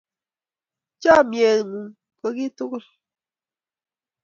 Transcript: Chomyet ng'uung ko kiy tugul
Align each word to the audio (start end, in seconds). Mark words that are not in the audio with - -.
Chomyet 1.01 1.57
ng'uung 1.61 1.89
ko 2.19 2.27
kiy 2.35 2.51
tugul 2.57 2.85